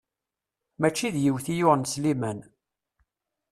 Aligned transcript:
Mačči 0.79 1.07
d 1.15 1.17
yiwet 1.23 1.47
i 1.51 1.55
yuɣen 1.55 1.83
Sliman. 1.93 2.39